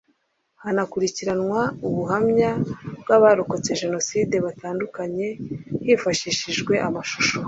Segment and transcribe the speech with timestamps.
[0.63, 2.51] hanakurikiranwa ubuhamya
[3.01, 5.27] bw’abarokotse Jenoside batandukanye
[5.85, 7.37] hifashishijwe amashusho